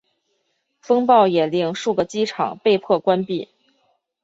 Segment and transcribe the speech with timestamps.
[0.79, 3.47] 风暴也令数个机场被迫关闭。